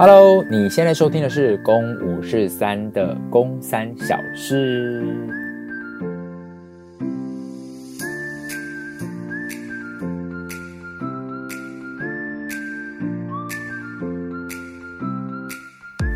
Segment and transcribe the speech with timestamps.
[0.00, 5.02] Hello，你现在收听的是《公五是三》的《公三小事》。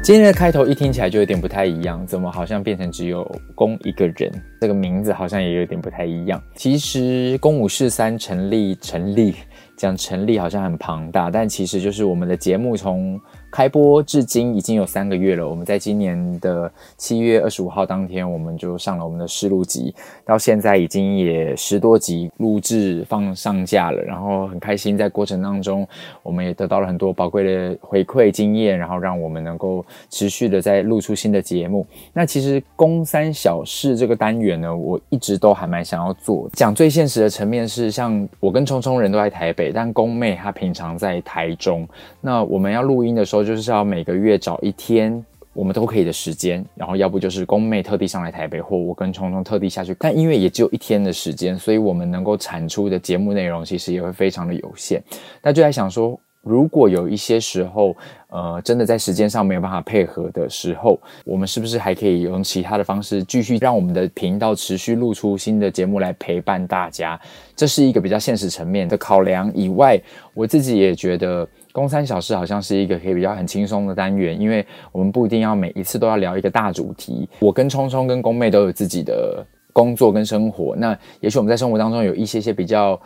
[0.01, 4.30] 今天的开头一听起来就有点不太一样，怎么好像变成只有公一个人？
[4.61, 6.41] 这个名字好像也有点不太一样。
[6.55, 9.35] 其实《公五是三》成立，成立。
[9.75, 13.21] 讲成立好像很庞大，但其实就是我们的节目从
[13.53, 15.46] 开播至今已经有三个月了。
[15.46, 24.03] 我们在今年的七月二十五号当天，我们就上了我们的试录集，到现在已经也十多集录制放上架了。
[24.03, 25.86] 然后很开心，在过程当中，
[26.23, 31.87] 我们也得到了很多宝贵的回馈经验，然后让我们能够持续的在录出新的节目。
[32.14, 36.48] 那其实“公三小事”这个单元呢，我一直都还蛮想要做。
[36.55, 39.70] 讲最现实的层面是，像我跟聪聪人都在台北。
[39.75, 41.87] 但公妹她平常在台中，
[42.23, 49.95] 那我们要录音的时候，就是要每个月找一天我们都可以的时间，然后要不就是公妹特地上来台北，或我跟聪聪特地下去。
[49.99, 55.03] 但因为也只有一天的时间，所以我们能够产出的节目内容其实也会非常的有限。
[55.43, 57.95] 那就在想说，如果有一些时候，
[58.29, 67.21] 呃，真的在时间上没有办法配合的时候，我们是不是还可以用其他的方式继续让我们的频道持续录出新的节目来陪伴大家？
[67.55, 69.53] 这是一个比较现实层面的考量。
[69.55, 70.01] 以外，
[70.33, 77.28] 我自己也觉得《工三小时》好像是一个可以比较很轻松的单元，因为我们不一定要每一次都要聊一个大主题。
[77.41, 83.00] 我跟聪聪跟工妹都有自己的工作跟生活，那也许我们在生活当中有一些些比较。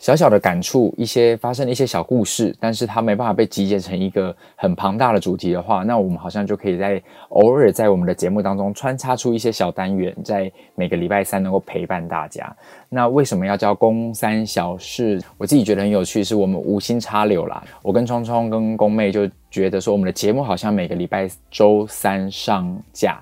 [0.00, 12.50] 小小的感触，一些发生的一些小故事，但是它没办法被集结成一个很庞大的主题的话，那我们好像就可以在偶尔在我们的节目当中穿插出一些小单元，在每个礼拜三能够陪伴大家。
[12.88, 15.20] 那为什么要叫公三小事？
[15.36, 17.62] 我自己觉得很有趣，是我们无心插柳啦。
[17.82, 23.20] 我跟聪聪跟公妹就觉得说，我们的节目好像每个礼拜周三上架，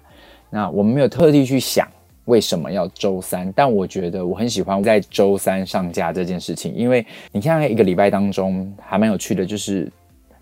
[0.48, 1.88] 那我们没有特地去想。
[2.28, 3.50] 为什么要周三？
[3.56, 9.90] 但我觉得我很喜欢在周三上架这件事情，因为你看一个礼拜当中还蛮有趣的，就是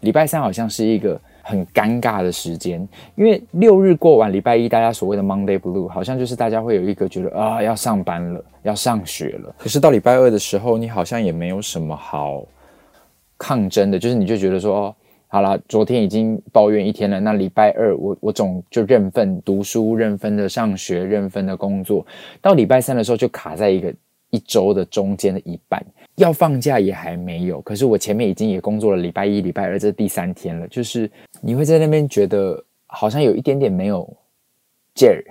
[0.00, 9.54] 礼拜三好像是一个很尴尬的时间，因为六日过完礼拜一，大家所谓的 Monday Blue，好像就是大家会有一个觉得啊要上班了，要上学了。
[9.56, 12.44] 可是到礼拜二的时候，你好像也没有什么好
[13.38, 14.94] 抗争的，就是你就觉得说。
[15.36, 17.20] 好了，昨天已经抱怨一天了。
[17.20, 22.06] 那礼拜二我，我总就认份读书，认份的上学，认份的工作。
[22.40, 23.94] 到礼拜三的时候，就卡在一个
[24.30, 27.60] 一周的中间的一半，要放假也还没有。
[27.60, 30.66] 可是我前面已经也工作了礼拜一、礼拜二，这是第三天了。
[30.68, 31.10] 就是
[31.42, 34.10] 你会在那边觉得好像有一点点没有
[34.94, 35.22] 劲儿，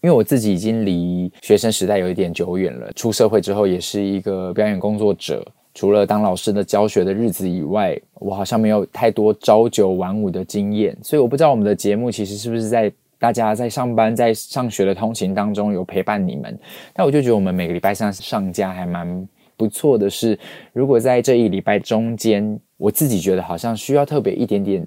[0.00, 2.92] 因为我自己已经离学生时代有一点久远了。
[2.94, 5.46] 出社会之后，也是一个表演工作者。
[5.74, 16.58] 除了当老师的教学的日子以外，我好像没有太多朝九晚五的经验，所以我不知道我们的节目其实是不是在大家在上班、在上学的通勤当中有陪伴你们。
[16.92, 20.38] 但我就觉得我们每个礼拜三上架还蛮不错的是，
[20.72, 24.86] 如果在这一礼拜中间，我自己觉得好像需要特别一点点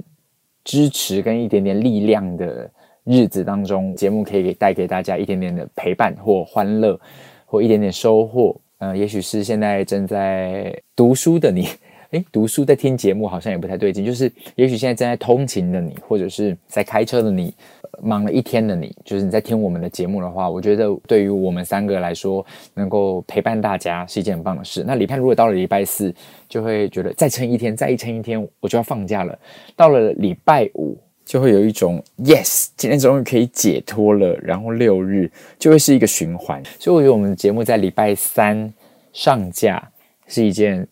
[0.64, 2.70] 支持跟一点点力量的
[3.06, 7.00] 日子当中，节目可以给带给大家一点点的陪伴或欢乐，
[7.46, 8.56] 或一点点收获。
[8.78, 11.68] 呃，也许是现在正在读书的你，
[12.12, 14.06] 诶，读书在听节目好像也不太对劲。
[14.06, 17.54] 就是，也许现在正在通勤的你，或者是在开车的你，
[18.02, 24.84] 忙了一天的你，就是你在听我们的节目的话，我觉得对于我们三个来说，能够陪伴大家是一件很棒的事。
[24.86, 26.14] 那礼拜如果到了礼拜四，
[26.50, 29.38] 就会觉得再撑一天，再一撑一天，我就要放假了。
[29.76, 30.98] 到了礼拜五。
[31.26, 38.72] 就会有一种 yes，今天终于可以解脱了，然后六日就会是一个循环，所以我觉得我们的节目在礼拜三
[39.12, 39.92] 上架
[40.28, 40.88] 是一件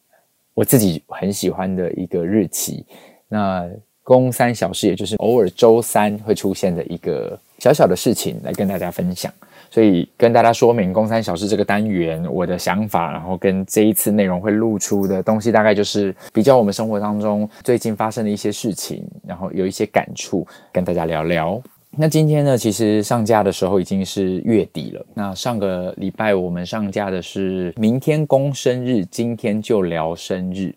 [0.55, 2.83] 我自己很喜欢的一个日期。
[3.29, 3.69] 那
[4.03, 9.31] 公三小事，也就是偶尔周三会出现的一个小小的事情，来跟大家分享。
[9.73, 21.59] 所以跟大家说明《公三小事》这个单元我的想法，然后跟这一次内容会露出的东西，大概就是比较我们生活当中最近发生的一些事情，然后有一些感触跟大家聊聊。
[21.97, 25.03] 那今天呢，其实上架的时候已经是月底了。
[25.15, 30.71] 那上个礼拜我们上架的是明天公生日，今天就聊生日。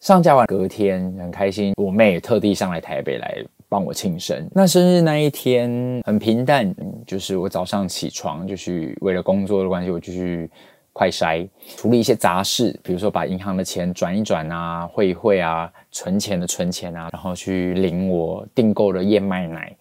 [0.00, 3.36] 上架完隔天很开心，我妹也特地上来台北来。
[3.72, 4.46] 帮我庆生。
[4.52, 6.74] 那生日那一天很平淡，
[7.06, 10.50] 就是我早上起床就去，为了工作的关系，我就去
[10.92, 19.74] 快筛处理一些杂事，比如说把银行的钱转一转啊，汇一汇啊，存钱的存钱啊，然后去领我订购的燕麦奶，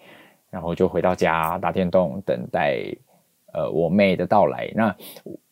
[0.49, 2.81] 然后就回到家打电动，等待
[3.53, 4.95] 呃我妹的到来，那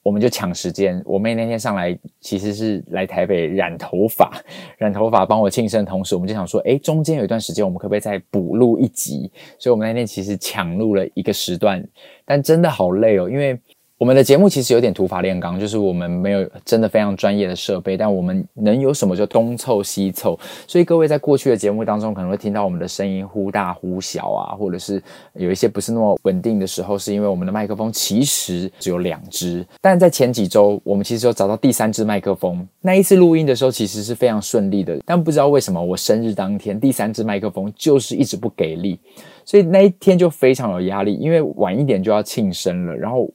[0.04, 1.02] 我们就抢时间。
[1.06, 4.32] 我妹那天上来其实是来台北染头发，
[4.78, 9.32] 染头发帮我庆生，同时我们就想说，哎，中间有一段时间我们可不可以再补录一集？
[9.58, 11.86] 所以我们那天其实抢录了一个时段，
[12.26, 13.60] 但真的好累哦，因为。
[14.00, 20.40] 我们的节目其实有点土法炼钢，就是我们没有真的非常专业的设备，但我们能有什么就东凑西凑。
[20.66, 25.04] 所以各位在过去的节目当中可能会听到我们的声音忽大忽小啊，或者是
[25.34, 29.68] 有一些不是那么稳定的时候，是因为我们的麦克风其实只有两只。
[29.82, 32.66] 但在前几周，我们其实有找到第三只麦克风。
[32.80, 38.98] 那一次录音的时候其实是非常顺利的，但不知道为什么我生日当天第三只麦克风就是一直不给力，
[39.44, 43.30] 所以那一天就非常有压力，因为晚一点就要庆生了，然后。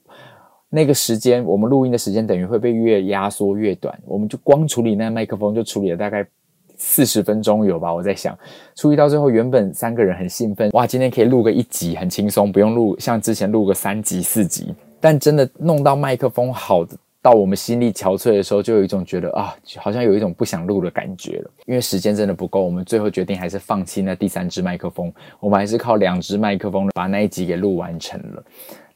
[0.75, 3.97] 那个时间，我们录音的时间等于会被越压缩越短。
[4.05, 6.27] 我们就光处理那麦克风，就处理了大概
[6.75, 7.93] 四十分钟有吧。
[7.93, 8.37] 我在想，
[8.75, 14.75] 处理到最后，原本三个人很兴奋，哇，今天可以录个一集，很轻松，不用录像之前录个三集四集。
[14.99, 16.85] 但真的弄到麦克风好
[17.21, 21.51] 到我们心力憔悴的时候，就有一种觉得啊，好像有一种不想录的感觉了。
[21.67, 28.43] 因为时间真的不够，我们最后决定还是放弃那第三支麦克风，我们还是靠两支麦克风把那一集给录完成了。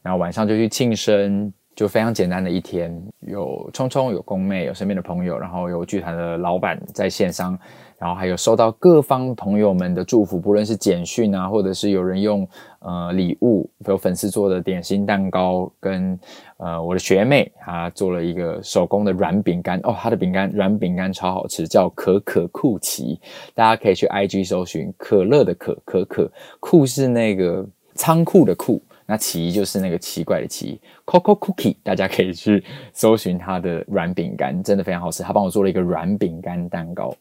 [0.01, 1.53] 然后晚上就去庆生。
[1.79, 7.57] 就非常简单的一天，有聪聪，有宫妹，有身边的朋友，然后有剧团的老板在线上，
[7.97, 12.45] 然后还有收到各方朋友们的祝福，不论是简讯啊，或者是有人用
[12.79, 16.19] 呃礼物，有粉丝做的点心蛋糕，跟
[16.57, 23.17] 呃我的学妹她做了一个手工的软饼干哦，她的饼干软饼干超好吃，叫可可酷奇，
[23.55, 26.29] 大家可以去 IG 搜寻可乐的可可可
[26.59, 28.81] 酷是那个仓库的库。
[29.09, 32.63] 那奇就是那个奇怪的奇，Coco Cookie，大家可以去
[32.93, 35.23] 搜寻它的软饼干，真的非常好吃。
[35.23, 37.11] 他帮我做了一个软饼干蛋糕。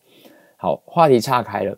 [0.58, 1.74] 好，话题岔开了。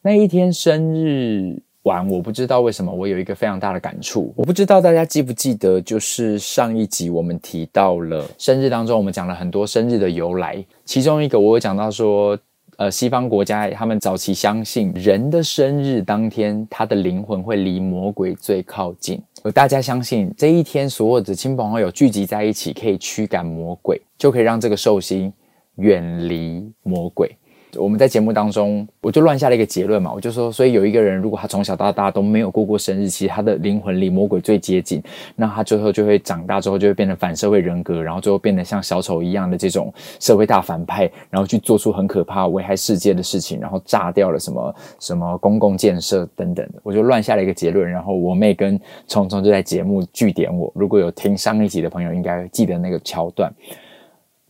[0.00, 4.34] 那一天生日晚，我不知道为什么我有一个非常大的感触。
[4.36, 12.36] 我不知道大家记不记得，就是上一集我们提到了生日当中，我们讲了很多生日的由来，其中一个我有讲到说。
[12.78, 19.22] 呃，西方国家他们早期相信人的生日当天，他的灵魂会离魔鬼最靠近。
[19.44, 25.32] 而大家相信这一天，所有的亲朋好友聚集在一起，可以驱赶魔鬼，就可以让这个寿星
[25.76, 27.36] 远离魔鬼。
[27.78, 35.02] 我们在节目当中，我就乱下了一个结论嘛，我就说，所以有一个人，如果他从小到大都没有过过生日，其实他的灵魂离魔鬼最接近，
[35.34, 53.50] 那他最后就会长大之后就会变成反社会人格，然后最后变得像小丑一样的这种社会大反派，然后去做出很可怕危害世界的事情，然后炸掉了什么什么公共建设等等，我就乱下了一个结论，然后我妹跟聪聪就在节目据点我，如果有听上一集的朋友，应该记得那个桥段。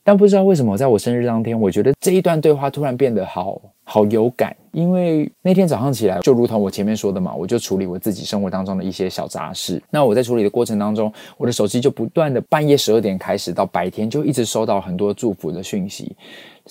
[0.04, 4.56] 但不知道为什么，在我生日当天，我觉得这一段对话突然变得好好有感。
[4.72, 9.82] 因为那天早上起来，就如同我前面说的嘛，我就处理我自己生活当中的一些小杂事。
[9.90, 16.16] 那我在处理的过程当中，我的手机就不断的半夜十二点开始到白天，就一直收到很多祝福的讯息。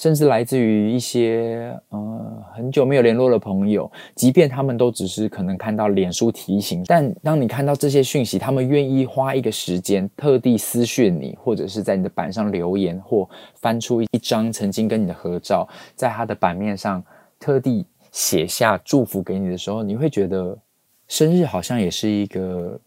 [0.02, 17.04] 甚至来自于一些呃很久没有联络的朋友，即便他们都只是可能看到脸书提醒，但当你看到这些讯息，他们愿意花一个时间特地私讯你，或者是在你的板上留言，或翻出一张曾经跟你的合照，在他的版面上
[17.40, 20.58] 特地写下祝福给你的时候，你会觉得
[21.08, 22.80] 生日好像也是一个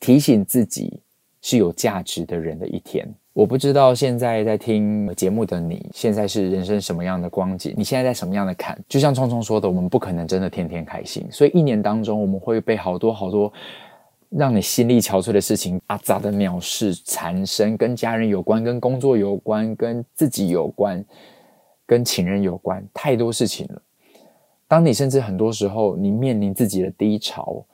[0.00, 0.98] 提醒自己
[1.42, 3.08] 是有价值的人的一天。
[3.32, 7.72] 我不知道现在在听节目的你，现在是人生什么样的光景？
[7.76, 8.76] 你现在在什么样的坎？
[8.88, 13.52] 就像聪聪说的，我们不可能真的天天开心，所以一年当中，我们会被好多好多
[14.30, 21.04] 让你心力憔悴的事情，阿杂的鸟事缠身，跟家人有关，跟工作有关，跟自己有关，
[21.86, 23.80] 跟情人有关，太多事情了。
[24.66, 27.64] 当你甚至很多时候，你面临自己的低潮，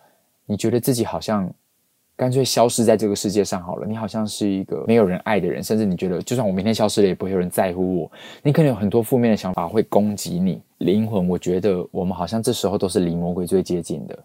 [0.45, 1.51] 你觉得自己好像。
[2.17, 3.87] 干脆消失在这个世界上好了。
[3.87, 8.11] 你好像是一个没有人爱的人，甚至你觉得，就算我明天消失了，也不会有人在乎我。
[8.43, 11.29] 你可能有很多负面的想法会攻击你灵魂。
[11.29, 14.19] 我觉得我们好像这时候都是离魔鬼最接近的。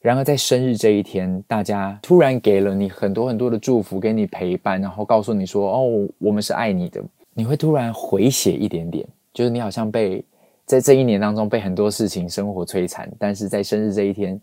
[0.00, 7.02] 然而在生日这一天，大家突然给了你很多很多的祝福，给你陪伴，然后告诉你说：“哦，我们是爱你的。”
[7.34, 9.04] 你会突然回血一点点，
[9.34, 10.24] 就是你好像被
[10.64, 14.40] 在这一年当中被很多事情生活摧残，但是在生日这一天。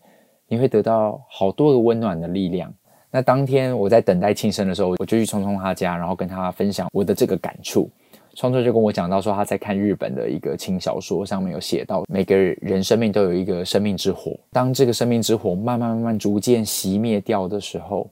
[0.47, 2.73] 你会得到好多个温暖的力量。
[3.09, 7.89] 那当天我在等待庆生的时候，我就去聪聪他家，然后跟他分享我的这个感触。
[8.35, 14.35] 聪聪就跟我讲到说，他在看日本的一个轻小说，上面有写到，每个人生命都有一个生命之火。
[14.51, 18.09] 当这个生命之火慢慢慢慢逐渐熄灭掉的时候，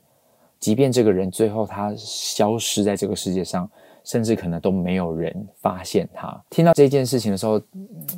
[0.59, 3.67] 即便这个人最后他消失在这个世界上，
[4.03, 6.39] 甚至可能都没有人发现他。
[6.51, 7.59] 听到这件事情的时候，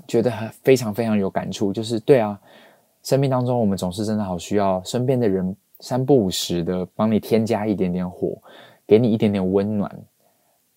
[0.05, 0.29] 觉得
[0.61, 2.37] 非常非常有感触，就是对啊。
[3.03, 8.37] 生命当中，我们总是真的好需要身边的人三不五时的帮你添加一点点火，
[8.87, 9.91] 给你一点点温暖，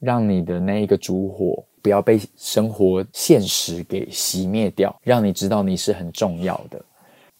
[0.00, 6.84] 让你的那一个烛火不要被生活现实给熄灭掉，让你知道你是很重要的。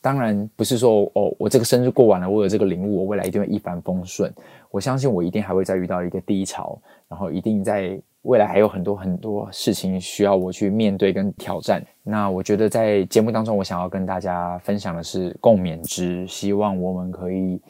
[0.01, 4.33] 当然不是说哦，我这个生日过完了，我有这个领悟，我未来一定会一帆风顺。
[4.71, 11.85] 我相信我一定还会再遇到一个低潮，然后一定在未来还有很多很多事情需要我去面对跟挑战。
[12.03, 17.61] 那我觉得在节目当中，我想要跟大家分享的是共勉之，希望我们可以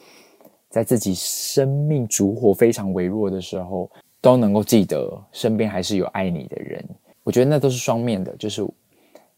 [0.69, 6.83] 在自己生命烛火非常微弱的时候，都能够记得身边还是有爱你的人。
[7.23, 8.67] 我觉得那都是双面的，就是。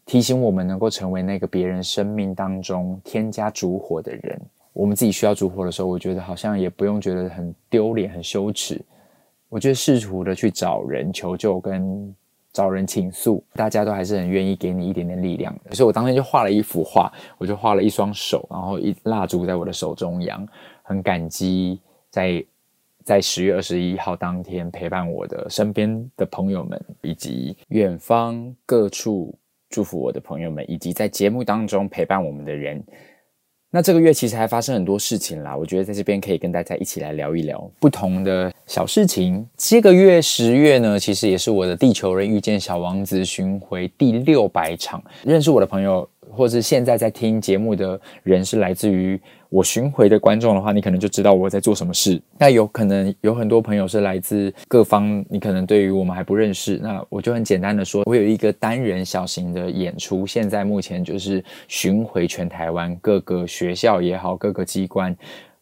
[0.06, 4.40] 提醒我们能够成为那个别人生命当中添加烛火的人。
[4.72, 8.80] 我们自己需要烛火的时候，我觉得好像也不用觉得很丢脸、很羞耻。
[9.50, 12.14] 我就试图的去找人求救跟
[12.50, 15.74] 找人倾诉，大家都还是很愿意给你一点点力量的。
[15.74, 20.48] 所以我当天就画了一幅画，我就画了一双手，然后一蜡烛在我的手中央，
[20.82, 21.78] 很感激
[22.08, 22.42] 在
[23.04, 29.34] 在十月二十一号当天陪伴我的身边的朋友们，以及远方各处。
[29.72, 32.82] 祝福我的朋友们，以及在节目当中陪伴我们的人。
[33.72, 39.46] 那这个月其实还发生很多事情啦，我觉得在这边可以跟大家一起来聊一聊不同的小事情。
[39.56, 45.00] 这个月十月呢，其实也是我的《地球人遇见小王子》巡回第六百场。
[45.22, 49.20] 认识我的朋友，或是现在在听节目的人，是来自于。
[49.50, 52.22] 我巡回的观众的话，你可能就知道我在做什么事。
[52.38, 56.78] 那有可能有很多朋友是来自各方，你可能对于我们还不认识。
[56.80, 65.16] 那我就很简单的说，我有一个单人小型的演出，现在目前就是巡回全台湾各个学校也好，各个机关。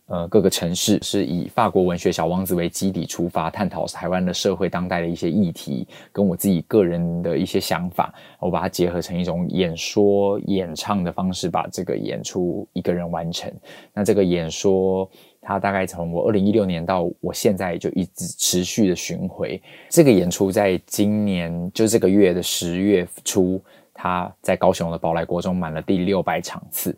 [0.08, 13.52] 呃，各个城市是以法国文学《小王子》为基底出发，探讨台湾的社会当代的一些议题，跟我自己个人的一些想法，我把它结合成一种演说、演唱的方式，把这个演出一个人完成。
[13.92, 15.06] 那这个演说，
[15.42, 19.60] 它大概从我二零一六年到我现在就一直持续的巡回。
[19.90, 23.60] 这个演出在今年就这个月的十月初，
[23.92, 26.96] 它在高雄的宝来国中满了第六百场次。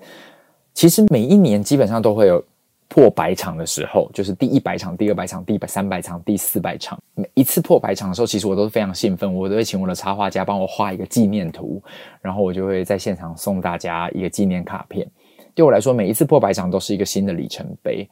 [0.72, 2.40] 其实每一年基本上都会有。
[2.90, 6.98] 破百场的时候，就是第一百场、第二百场、第百三百场、第四百场。
[7.14, 11.80] 每一次破百场的时候，其实我都是非常兴奋，我都会请我的插画家帮我画一个纪念图，
[12.20, 15.08] 然后我就会在现场送大家一个纪念卡片。
[15.54, 18.08] 对我来说，每一次破百场都是一个新的里程碑。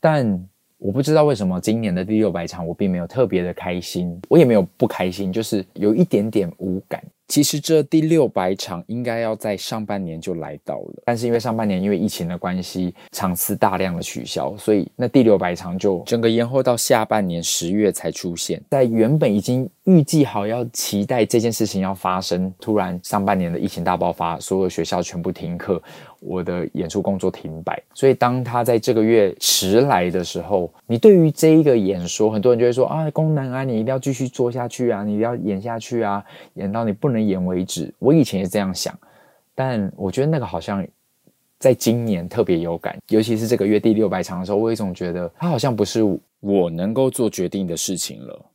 [0.00, 7.00] 但我不知道为什么今年的第六百场，我并没有特别的开心，我也没有不开心，就是有一点点无感。
[7.28, 18.60] 其实这第六百场应该要在上半年就来到了，但是因为上半年因为疫情的关系，场次大量的取消，所以那第六百场就整个延后到下半年十月才出现。
[18.70, 25.80] 在原本已经预计好要期待这件事情要发生，突然上半年的疫情大爆发，所有学校全部停课。
[26.20, 37.92] 我的演出工作停摆，所以当他在这个月迟来的时候，你对于这一个演说，很多人就会说啊，功能啊，你一定要继续做下去啊，你一定要演下去啊，演到你不能言为止。
[37.98, 38.96] 我以前也这样想，
[39.54, 40.86] 但我觉得那个好像
[41.58, 46.02] 在今年特别有感，尤其是这个月第六百场的时候，我有一种觉得它好像不是
[46.40, 48.46] 我能够做决定的事情了，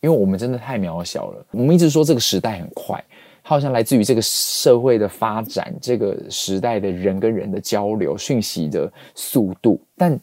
[0.00, 1.46] 因为我们真的太渺小了。
[1.50, 3.02] 我们一直说这个时代很快。
[3.42, 10.20] 它好像来自于这个社会的发展，这个时代的人跟人的交流、讯息的速度，但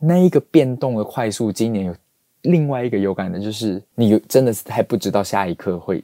[0.00, 1.94] 那一个变动的快速，今年有
[2.42, 6.02] 另外一个有感的，就是你真的是还不知道下一刻会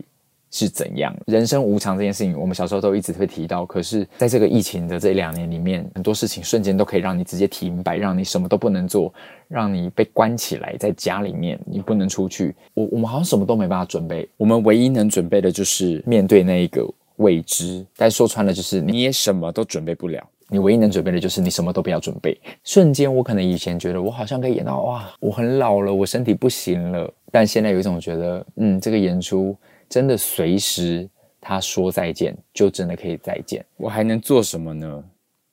[0.52, 1.16] 是怎样？
[1.26, 3.64] 人生无常这件事情，我们小时候都一直会提到。
[3.64, 9.12] 可是，在这个疫情的这两年里面，很多事情瞬间都可以让你直接停摆，让你什么都不能做，
[9.48, 12.54] 让你被关起来在家里面，你不能出去。
[12.74, 17.82] 我我们好像什么都没办法准备，我们唯一能准备的就是面对那一个未知。
[17.96, 20.22] 但说穿了，就是你也什么都准备不了。
[20.50, 22.38] 你唯一能准备的就是你什么都不要准备。
[22.62, 27.10] 瞬间，我可能以前觉得我好像可以演到哇，我很老了，我身体不行了。
[27.30, 29.56] 但现在有一种觉得，嗯，这个演出。
[29.92, 31.06] 真的随时
[31.38, 33.62] 他说再见，就真的可以再见。
[33.76, 35.04] 我还能做什么呢？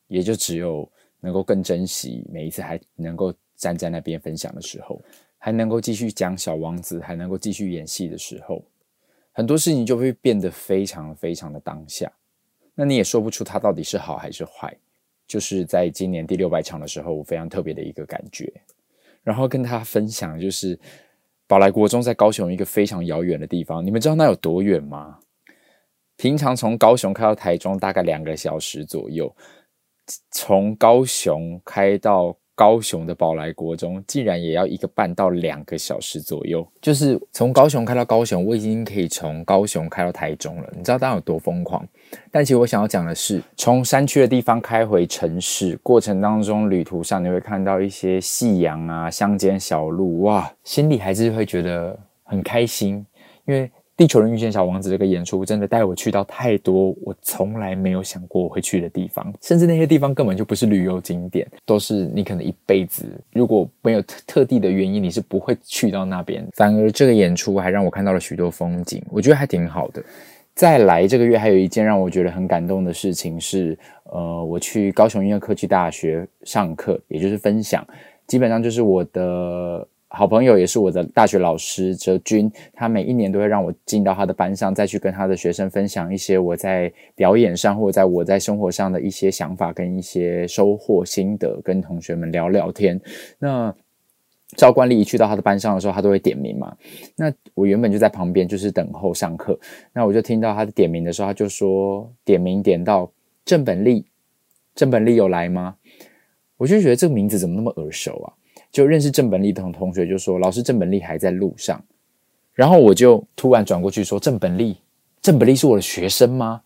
[0.07, 5.01] 也就只有能够更珍惜每一次还能够站在那边分享的时候，
[5.37, 8.63] 还能够继续讲小王子，还能够继续演戏的时候，
[9.33, 12.09] 很多事情就会变得非常非常的当下。
[12.73, 14.73] 那你也说不出它到底是好还是坏。
[15.27, 18.49] 就是在今年第六百场的时候，我非常特别的一个感觉，
[19.21, 20.79] 然后跟他分享就是。
[21.49, 25.17] 宝来国中在高雄一个非常遥远的地方，你们知道那有多远吗？
[26.15, 29.35] 平常从高雄开到台中大概两个小时左右，
[30.29, 36.67] 从高雄开到高雄的宝来国中，竟然也要一个半到两个小时左右。
[36.81, 40.69] 就是从高雄开到高雄，我已经可以从高雄开到台中了。
[40.75, 41.87] 你知道当时有多疯狂？
[42.29, 53.05] 但其实我想要讲的是，从山区的地方开回城市过程当中，旅途上你会看到一些夕阳啊、乡间小路，哇，心里还是会觉得很开心，
[53.45, 53.71] 因为。
[53.99, 63.03] 地球人遇见小王子这个演出真的带我去到太多我从来没有想过我会去的地方，甚至那些地方根本就不是旅游景点，都是你可能一辈子
[63.33, 66.47] 如果没有特特地的原因，你是不会去到那边。
[66.53, 70.01] 反而这个演出还让我看到了许多风景，我觉得还挺好的。
[70.55, 77.85] 再来这个月还有一件让我觉得很感动的事情是，呃，我去高雄音乐科技大学上课，也就是分享，
[78.27, 79.85] 基本上就是我的。
[80.09, 92.99] 好朋友也是我的大学老师哲君，他每一年都会让我进到他的班上，再去跟他的学生分享一些我在表演上或者在我在生活上的一些想法跟一些收获心得，跟同学们聊聊天。
[93.37, 93.73] 那
[94.57, 96.75] 照惯例，一去到他的班上的时候，他都会点名嘛。
[97.15, 99.59] 那我原本就在旁边，就是等候上课。
[99.93, 103.11] 那我就听到他的点名的时候，他就说点名点到
[103.45, 104.03] 郑本利，
[104.73, 105.75] 郑本利有来吗？
[106.57, 108.33] 我就觉得这个名字怎么那么耳熟啊？
[108.71, 111.81] 就认识郑本利的同学就说：“老师，郑本利还在路上。”
[112.53, 114.77] 然后我就突然转过去说：“郑本利，
[115.21, 116.61] 郑本利是我的学生吗？”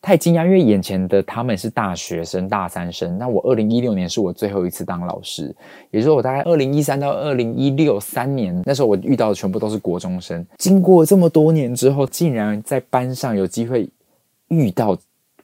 [0.00, 3.18] 太惊讶，因为眼前的他们是大学生、大三生。
[3.18, 5.52] 那我二零一六年是我最后一次当老师，
[5.90, 10.46] 也就是说，我大概二零一三到二零一六三年，那时候我遇到的全部都是国中生。
[10.56, 13.88] 经过这么多年之后，竟然在班上有机会
[14.46, 14.96] 遇到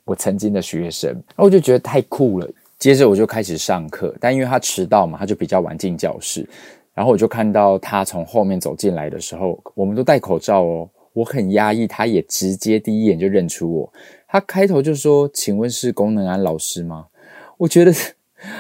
[0.05, 2.49] 我曾经的学生，然后我就觉得太酷了。
[2.79, 6.49] 接着我就开始上课，但因为他迟到嘛，他就比较晚进教室。
[6.93, 13.93] 然后我就看到他从后面走进来的时候，我们都戴口罩哦，我很压抑，他也直接第一眼就认出我。
[14.29, 17.07] 他开头就说：“请问是龚能安老师吗？”
[17.59, 17.93] 我觉得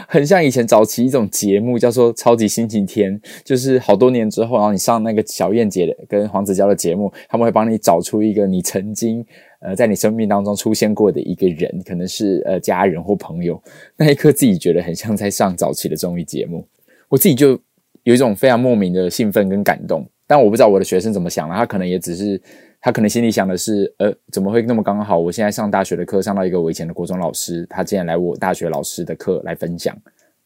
[0.08, 9.24] 很像以前早期一种节目，叫做《超级星期天》，就是好多年之后，然后你上那个小燕姐跟黄子佼的节目，他们会帮你找出一个你曾经。
[9.60, 13.58] 呃，在你生命当中出现过的一个人，可能是呃家人或朋友，
[13.96, 16.62] 那一刻自己觉得很像在上早期的综艺节目，
[17.08, 17.58] 我自己就
[18.02, 20.06] 有一种非常莫名的兴奋跟感动。
[20.26, 22.38] 但我不知道我的学生怎么想了，他可能也只是，
[22.84, 25.18] 他可能心里想的是，呃，怎么会那么刚好？
[25.18, 29.96] 我现在上大学的课上到一个我以前的国中老师，他竟然来我大学老师的课来分享。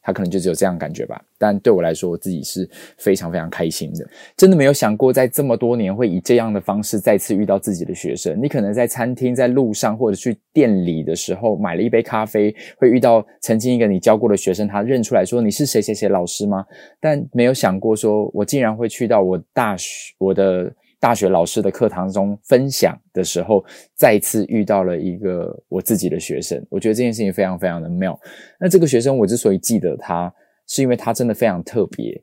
[0.00, 4.07] 他可能就只有这样感觉吧，但对我来说，我自己是非常非常开心的。
[4.37, 8.40] 真的没有想过，在这么多年会以这样的方式再次遇到自己的学生。
[8.40, 16.64] 你可能在餐厅、在路上或者去店里的时候买了一杯咖啡，会遇到曾经一个你教过的学生，他认出来说你是谁谁谁老师吗？
[17.01, 20.72] 但没有想过说，我竟然会去到我大学我的。
[21.01, 28.19] 大学老师的课堂中分享的时候，再次遇到了一个我自己的学生，我觉得这件事情非常非常的妙。
[28.59, 30.33] 那这个学生我之所以记得他，
[30.67, 32.21] 是因为他真的非常特别。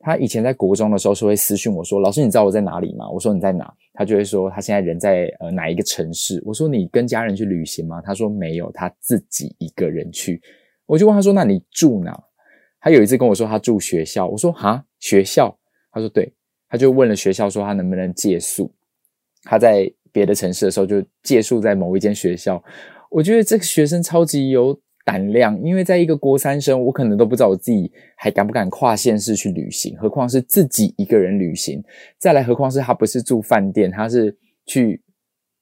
[0.00, 10.40] 他以前在国中的时候是会私讯我说：“老师，你知道我在哪里吗？”我说：“你在哪？”他就会说：“他现在人在呃哪一个城市？”我说：“你跟家人去旅行吗？”他说：“没有，他自己一个人去。”
[10.86, 12.16] 我就问他说：“那你住哪？”
[12.80, 15.58] 他有一次跟我说他住学校，我说：“哈，学校？”
[15.90, 16.32] 他说：“对。”
[16.68, 18.72] 他就问了学校说他能不能借宿，
[19.44, 22.62] 他在别的城市的时候就借宿在某一间学校。
[23.10, 31.82] 我觉得这个学生超级有胆量，因为在一个国三生，我可能都不知道我自己还敢不敢跨县市去旅行，何况是自己一个人旅行。
[32.18, 35.00] 再来，何况是他不是住饭店，他是去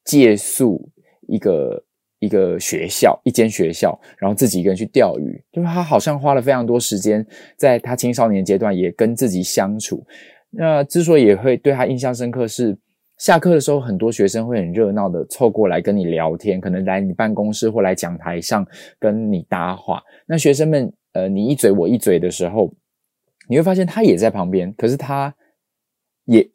[0.04, 0.90] 借宿
[1.28, 1.84] 一个
[2.18, 5.40] 一个学校，一间学校，然后自己一个人去钓鱼。
[5.52, 7.24] 就是他好像花了非常多时间，
[7.56, 10.04] 在他青少年阶段也跟自己相处。
[10.58, 12.76] 那之所以也会对他印象深刻，是
[13.18, 18.66] 下课的时候，很多学生会很热闹的凑过来跟你聊天，可能来你办公室或来讲台上
[18.98, 20.02] 跟你搭话。
[20.26, 22.72] 那学生们，呃，你一嘴我一嘴的时候，
[23.48, 25.34] 你会发现他也在旁边，可是他
[26.24, 26.48] 也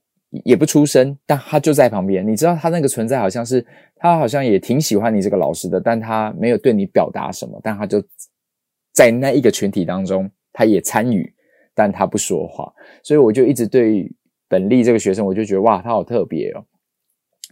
[0.46, 2.28] 也不出声，但他就在旁边。
[2.28, 8.04] 你知道他那个存在，好像是他好像也挺喜欢你这个老师的，但他没有对你表达什么，但他就
[8.94, 11.34] 在那一个群体当中，他也参与。
[11.74, 12.72] 但他不说话，
[13.04, 14.12] 所以我就一直对
[14.48, 16.66] 本利这个学生，我就觉得哇，他好特别哦。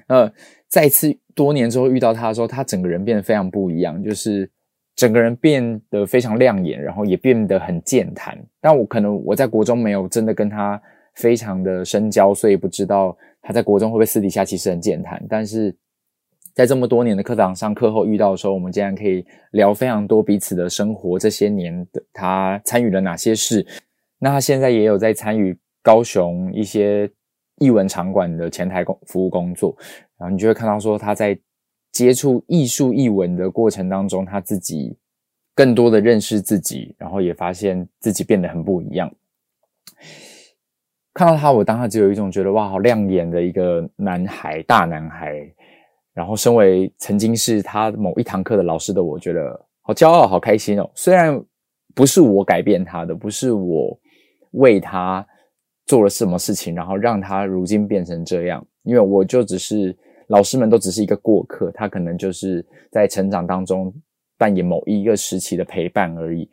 [0.08, 0.34] 呃，
[0.68, 4.50] 再次多年之后遇到他的时候，他整个人变得非常不一样，就是
[4.96, 8.38] 整个人变得非常亮眼，然后也变得很健谈。
[8.62, 10.82] 但我可能我在国中没有真的跟他
[11.16, 15.22] 非常的深交，所以不知道他在国中会不会私底下其实很健谈。
[15.30, 15.76] 但是
[16.54, 23.66] 在这么多年的课堂上，课后遇到的时候，我们竟然可以聊非常多彼此的生活，这些年的他参与了哪些事。
[24.20, 27.10] 那他现在也有在参与高雄一些
[27.60, 29.76] 艺文场馆的前台工服务工作，
[30.18, 31.40] 然后你就会看到说他在
[31.92, 34.98] 接触艺术艺文的过程当中，他自己
[35.56, 39.12] 更多的认识自己，然后也发现自己变得很不一样。
[41.14, 45.52] 看到他，我当下只有一种觉得哇，好亮眼的一个男孩，大男孩。
[46.14, 50.90] 然后，身为曾经是他某一堂课的老师的我，觉得好骄傲，好开心哦。
[50.94, 51.42] 虽然
[51.96, 53.98] 不是我改变他的，不是我
[54.52, 55.26] 为他
[55.86, 59.96] 做了什么事情，然后让他如今变成这样，因为我就只是
[60.28, 63.94] 老师们都只是一个过客，他可能就是在成长当中
[64.38, 66.50] 扮演某一个时期的陪伴而已。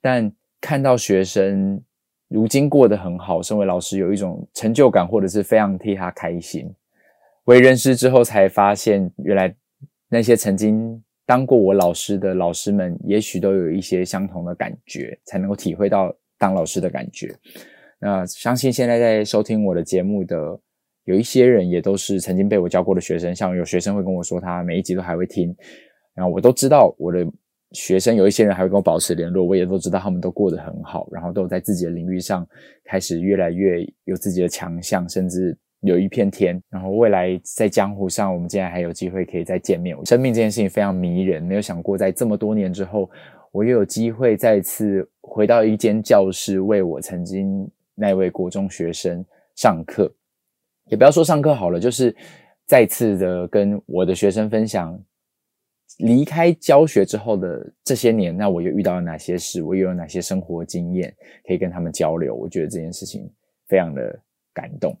[0.00, 0.30] 但
[0.60, 1.82] 看到学生
[2.28, 6.70] 如今过得很好，身为老师有一种成就感，或者是非常替他开心。
[7.44, 9.54] 为人师之后，才发现原来
[10.08, 17.34] 那些曾经当过我老师的老师们，也许都有一些相同的感觉，才能够体会到当老师的感觉。
[17.98, 20.36] 那相信现在在收听我的节目的
[21.04, 23.34] 有一些人，也都是曾经被我教过的学生。
[23.34, 25.54] 像有学生会跟我说，他每一集都还会听，
[26.14, 27.26] 然后我都知道我的
[27.72, 32.46] 学生有一些人还会跟我保持联络，我也都知道他们都过得很好，然后都在自己的领域上
[32.84, 35.56] 开始越来越有自己的强项，甚至。
[35.86, 39.94] 有一片天，然后未来在江湖上，我们竟然还有机会可以再见面。
[40.06, 43.10] 生命这件事情非常迷人，没有想过在这么多年之后，
[43.52, 49.24] 我又有机会再次回到一间教室，为我曾经那位国中学生
[49.56, 50.08] 上课。
[50.86, 52.14] 也不要说上课好了，就是
[52.66, 54.96] 再次的跟我的学生分享
[55.98, 61.12] 离开教学之后的这些年，那我又遇到了哪些事，我又有哪些生活经验
[61.44, 62.32] 可以跟他们交流。
[62.32, 63.28] 我觉得这件事情
[63.66, 64.16] 非常的
[64.52, 64.96] 感动。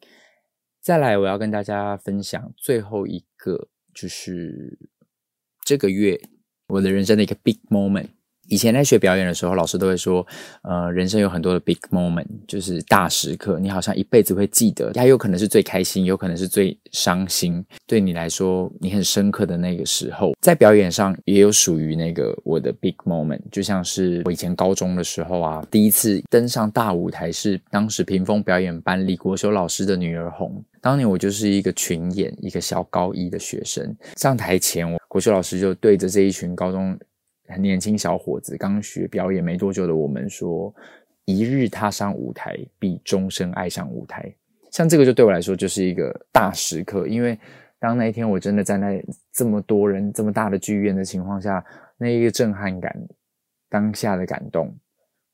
[0.80, 4.76] 再来，我要跟大家分享最后一个，就是
[5.64, 6.20] 这个月
[6.66, 8.08] 我的人生的一个 big moment。
[8.48, 10.26] 以前在学表演的时候，老师都会说，
[10.62, 14.92] 呃，人生有很多的 big moment，就是大时刻，你好像一辈子会记得。
[14.92, 17.64] 它有可能是最开心，有可能是最伤心。
[17.86, 23.40] 对你来说，你很深刻的那个时候，在表演上也有属于那个我的 big moment。
[23.50, 30.50] 就像是我以前高中的时候啊，第一次登上大舞台是当时屏风表演班李国修老师的《女儿红》。
[30.80, 36.98] 当年我就是一个群演，一个小高一的学生，上台前，我国修老师就对着这一群高中。
[37.46, 40.74] 很年轻小伙子，刚学表演没多久的我们说
[41.26, 44.34] ：“一日踏上舞台，必终身爱上舞台。”
[44.72, 47.38] 像这个就对我来说就是一个大时刻，因为
[47.78, 51.64] 当那一天我真的站在这么多人、这么大的剧院的情况下，
[51.98, 52.92] 那一个震撼感、
[53.68, 54.74] 当下的感动，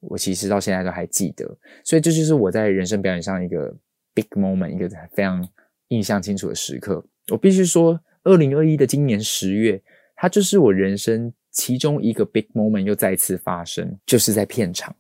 [0.01, 1.47] 我其实到现在都还记得。
[1.85, 3.75] 所以这就是我在人生表演上一个
[4.15, 5.49] big moment，一个非常
[5.89, 7.03] 印象清楚的时刻。
[7.31, 9.81] 我必须说，二零二一的今年十月，
[10.17, 11.33] 它就是我人生。
[11.51, 14.95] 其中一个 big moment 又再次发生，就是在片场。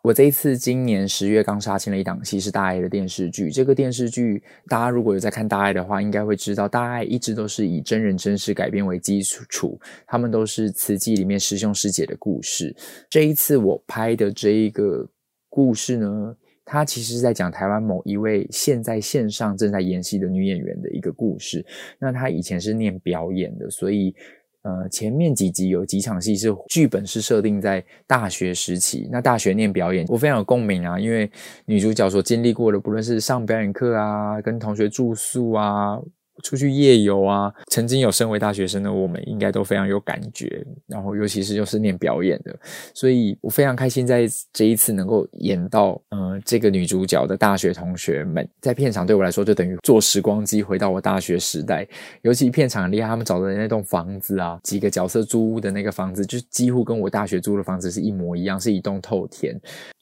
[0.00, 3.50] 我这一次今年十月刚杀青了一档戏，是大爱的电视剧。
[3.50, 12.74] 这个电视剧，大家如果有在看大爱的话，应该会知道，大爱一直都是以真人真事改编为基础，他们都是慈济里面师兄师姐的故事。
[13.10, 15.06] 这一次我拍的这一个
[15.50, 21.66] 故事呢，它其实是在讲台湾某一位现在线上正在演戏的女演员的一个故事。
[21.98, 24.14] 那她以前是念表演的，所以。
[24.62, 31.30] 呃，前面几集有几场戏是剧本是设定在大学时期，那大学念表演，我非常有共鸣啊，因为
[31.64, 35.98] 女主角所经历过的，不论是上表演课啊，跟同学住宿啊。
[36.42, 40.64] 出去夜游啊，曾经有身为大学生的我们，应该都非常有感觉。
[40.86, 42.54] 然后，尤其是又是念表演的，
[42.94, 51.86] 所以我非常开心，在这一次能够演到，呃，这个女主角的大学同学们在片场，对我来说就等于坐时光机回到我大学时代。
[52.22, 59.58] 尤其片场很厉害，他们找的那栋房子啊，几个角色租屋的那个房子，就几乎跟我大学租的房子是一模一样，是一栋透天。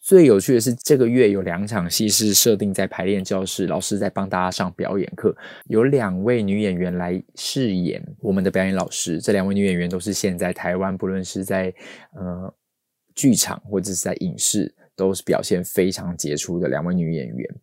[0.07, 9.21] 最有趣的是，这个月有两场戏是设定在排练教室，老师在帮大家上表演课，有两位女演员来饰演我们的表演老师。
[9.21, 11.75] 这两位女演员都是现在台湾，不论是在
[12.15, 12.55] 呃
[13.17, 17.55] 剧场或者是在影视，都是表现非常杰出的两位女演员。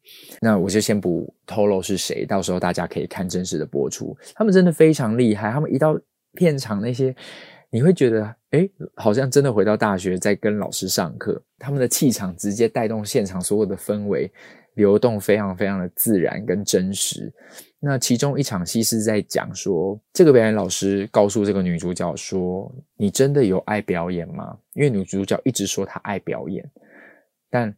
[0.42, 4.14] 那我就先不透露是谁，到时候大家可以看真实的播出。
[4.36, 5.98] 他们真的非常厉害，他们一到
[6.34, 7.16] 片场那些。
[7.74, 11.44] 你会觉得，诶，好像真的回到大学，在跟老师上课。
[11.58, 14.32] 他们的气场直接带动现场所有的氛围，
[14.76, 17.34] 流动非常非常的自然跟真实。
[17.80, 26.64] 那其中一场戏是在讲说，这个表演老师告诉这个女主角说：“你真的有爱表演吗？”因为女主角一直说她爱表演，
[27.50, 27.76] 但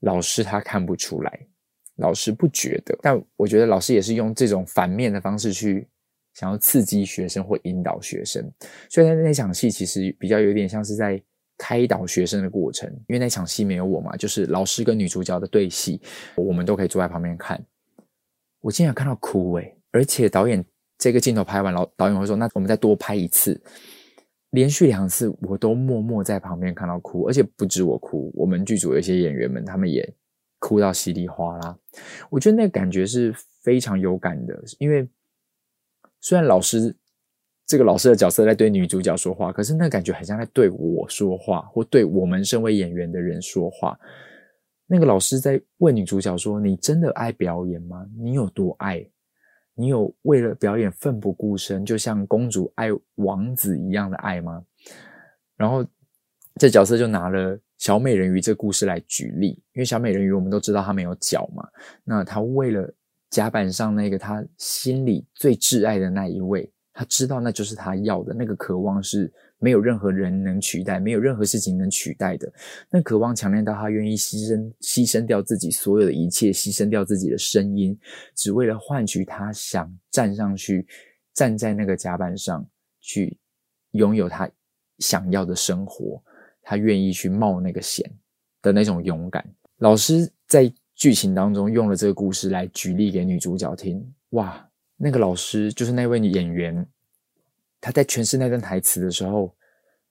[0.00, 1.46] 老师她看不出来，
[1.96, 2.94] 老师不觉得。
[3.00, 5.88] 但我觉得老师也是用这种反面的方式去。
[6.34, 8.44] 想要刺激学生或引导学生，
[8.90, 11.20] 所以那那场戏其实比较有点像是在
[11.56, 12.90] 开导学生的过程。
[13.08, 16.00] 因为那场戏没有我嘛，就是老师跟女主角的对戏，
[16.34, 17.64] 我们都可以坐在旁边看。
[18.60, 20.64] 我竟然看到哭诶，而且导演
[20.98, 23.60] 这个镜头拍完，老导演会说：“那我们再多拍一次。”
[24.50, 30.08] 连续两次我都默默在旁边看到哭，而且不止我哭，我们剧组有一些演员们他们也
[30.60, 31.76] 哭到稀里哗啦。
[32.30, 35.08] 我觉得那个感觉是非常有感的，因为
[36.24, 36.96] 虽然老师
[37.66, 43.94] 这个老师的角色在对女主角说话，可是那感觉很像在对我说话，或对我们身为演员的人说话。
[44.86, 48.06] 那个老师在问女主角说：“你真的爱表演吗？
[48.18, 49.06] 你有多爱？”
[49.76, 54.64] 你有为了表演奋不顾身，就像公主爱王子一样的爱吗？
[55.58, 55.84] 然后
[56.58, 61.68] 这角色就拿了小美人鱼这故事来举例，因为小美人鱼我们都知道她没有脚嘛，
[62.02, 62.90] 那她为了
[63.34, 69.32] 甲板上那个他心里最挚爱的那一位，他知道那就是他要的，那个渴望是。
[69.60, 72.52] 没有任何人能取代，没有任何事情能取代的。
[72.90, 77.98] 那渴望强烈到他愿意牺牲，牺牲掉自己所有的一切，牺牲掉自己的声音，
[78.34, 80.86] 只为了换取他想站上去，
[81.32, 82.66] 站在那个甲板上
[83.00, 83.38] 去
[83.92, 84.50] 拥有他
[84.98, 86.22] 想要的生活。
[86.60, 88.04] 他愿意去冒那个险
[88.60, 89.42] 的那种勇敢。
[89.78, 94.14] 老师在剧情当中用了这个故事来举例给女主角听。
[94.30, 96.86] 哇，那个老师就是那位演员。
[97.80, 99.54] 他在诠释那段台词的时候，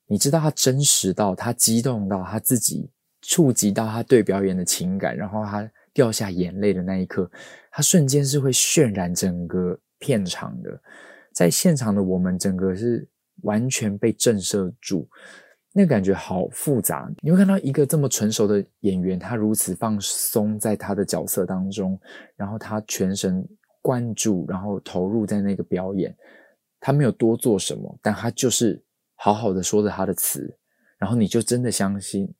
[0.06, 2.90] 你知道他真实到，他激动到他自己
[3.24, 7.30] 触及到他对表演的情感，然后他掉下眼泪的那一刻，
[7.72, 10.80] 他瞬间是会渲染整个片场的。
[11.32, 13.08] 在现场的我们，整个是
[13.42, 15.10] 完全被震慑住，
[15.74, 17.12] 那个感觉好复杂。
[17.22, 22.00] 你会看到一个这么成熟的演员，他如此放松在他的角色当中，
[22.38, 23.46] 然后他全神
[23.82, 26.16] 贯注，然后投入在那个表演。
[26.80, 28.82] 他没有多做什么，但他就是
[29.16, 30.56] 好好的说着他的词，
[30.98, 32.32] 然后你就真的相信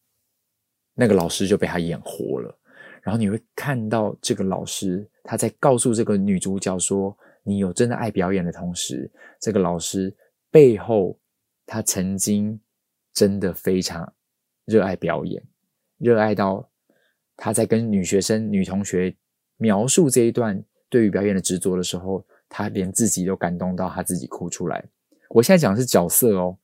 [0.94, 2.60] 那个老师就被他演活了。
[3.02, 9.10] 然后你会看到这个老师他在告诉这个女主角说：“你有真的爱表演的同时，
[9.42, 10.14] 这个老师
[10.52, 11.18] 背后
[11.66, 12.60] 他曾经
[13.14, 14.14] 真的非常
[14.66, 15.44] 热爱表演，
[15.98, 16.70] 热爱到
[17.38, 19.16] 他在跟女学生、女同学
[19.58, 24.86] 描述这一段对于表演的执着的时候。”他连自己都感动到，他自己哭出来。
[25.30, 26.56] 我现在讲的是角色哦，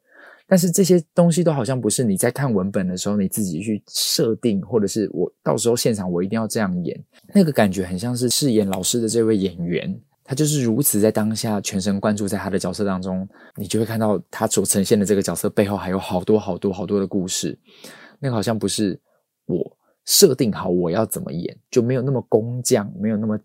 [0.45, 9.99] 但是这些东西都好像不是你在看文本的时候你自己去设定，或者是我到时候现场我一定要这样演，那个感觉很像是饰演老师的这位演员，
[10.29, 17.57] 他就是如此在当下全神贯注在他的角色当中，你就会看到他所呈现的这个角色背后还有好多好多好多的故事。
[18.19, 19.01] 那个好像不是
[19.47, 23.39] 我设定好我要怎么演，就没有那么工匠，没有那么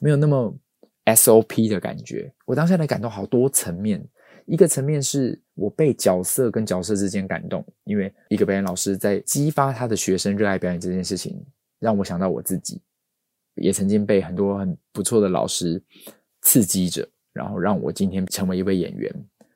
[0.00, 0.56] 没有那么。
[1.04, 4.00] SOP 的感觉，我当下的感动好多层面。
[4.46, 11.44] 一个层面是我被角色跟角色之间感动，因为一个表演老师在激发他的学生热爱表演这件事情，
[11.80, 12.80] 让我想到我自己，
[13.54, 15.82] 也曾经被很多很不错的老师
[16.42, 19.12] 刺激着，然后让我今天成为一位演员，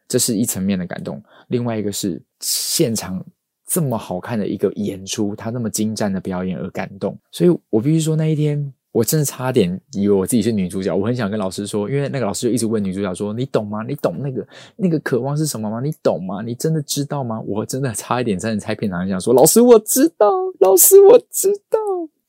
[0.09, 1.23] 这是一层面的感动。
[1.49, 3.25] 另外一个是现场
[3.67, 8.73] 这么好看的一个演出，他那么精湛的表演而感动，所以我必须说那一天。
[8.93, 13.85] 我真的差点以为我自己是女主角，我很想跟老师说，因为那个老师就一直问女主角说：“你懂吗？
[13.87, 15.83] 你懂那个那个渴望是什么吗？
[15.83, 16.41] 你懂吗？
[16.41, 21.79] 你真的知道吗？”我真的差一点在猜片场，想说：“老师，我知道，老师，我知道。”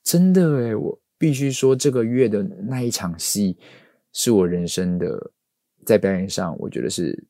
[0.03, 3.57] 真的诶，我必须说，这个月的那一场戏
[4.13, 5.31] 是我人生的
[5.85, 7.27] 在表演上，我觉得是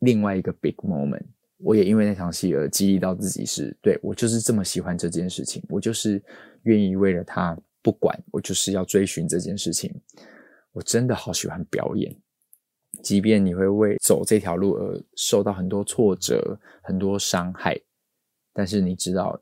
[0.00, 1.24] 另外一个 big moment。
[1.58, 6.22] 我也因为那场戏而激励到自己是，是对我就是这么喜欢这件事情，我就是
[6.62, 7.56] 愿意为了他。
[7.82, 9.90] 不管我就是要追寻这件事情，
[10.72, 12.14] 我真的好喜欢表演。
[13.02, 17.80] 即便你会为走这条路而受到很多挫折、很多伤害，
[18.52, 19.40] 但是你知道，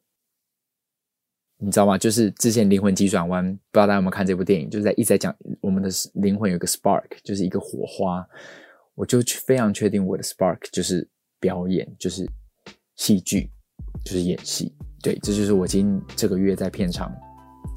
[1.59, 1.99] 你知道吗？
[1.99, 4.71] 就是之前《灵魂急转弯》，不知道大家有没有看这部电影？
[4.71, 8.27] 就是在一直在讲我们的灵魂有个 spark，就是一个火花。
[8.95, 12.29] 我就非常确定我的 spark 就是表演，就是
[12.97, 13.51] 戏剧，
[14.05, 14.75] 就是演戏。
[15.03, 17.13] 对，这就是我今这个月在片场。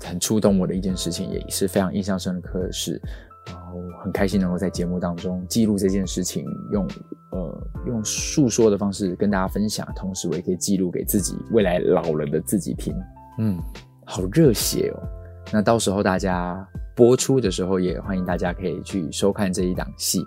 [0.04, 3.00] 很触动我的一件事情，也是非常印象深刻的事。
[3.46, 6.88] 然后很开心能够在节目当中记录这件事情，用
[7.32, 12.96] 呃用诉说的方式跟大家分享，同时我也可以记录给自己未来老了的自己听。
[13.38, 13.58] 嗯，
[14.06, 15.00] 好热血哦！
[15.52, 20.26] 那到时候大家播出的时候，也欢迎大家可以去收看这一档戏。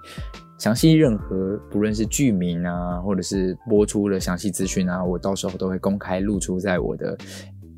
[0.58, 7.16] 详细任何不论是剧名啊，或者是播出的详细资讯啊，我到时候都会公开露出在我的。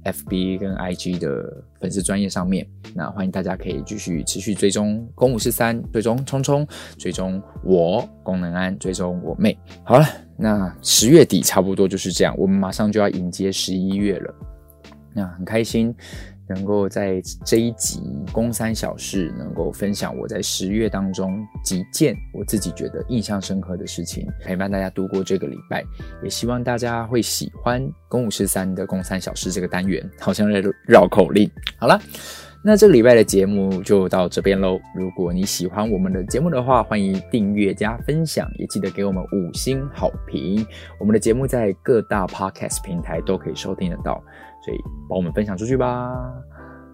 [0.06, 6.64] FB 跟 IG 的粉丝专页上面，那欢迎大家可以继续持续追踪公五十三，追踪聪聪，
[6.96, 9.58] 追踪我功能安，追踪我妹。
[9.82, 14.32] 好了，那十月底差不多就是这样，我们马上就要迎接十一月了。
[15.16, 15.94] 那很开心，
[16.46, 18.00] 能够在这一集
[18.32, 25.82] 《公三小事》能够分享我在十月当中几件我自己觉得印象深刻的事情，陪伴大家度过这个礼拜。
[26.22, 31.50] 也希望大家会喜欢《公五十三》的《公三小事》这个单元，好像在绕口令。
[31.78, 31.98] 好了。
[32.64, 34.76] 那这个礼拜的节目就到这边喽。
[34.96, 40.66] 如果你喜欢我们的节目的话，欢迎订阅加分享，也记得给我们五星好评。
[40.98, 44.20] 我们的节目在各大 podcast 平台都可以收听得到，
[44.66, 46.12] 所以帮我们分享出去吧。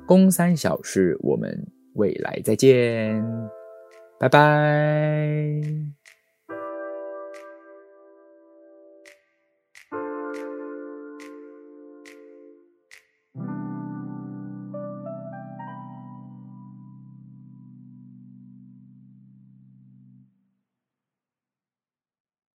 [0.07, 3.25] 公三小事，我们未来再见，
[4.21, 6.02] 拜拜。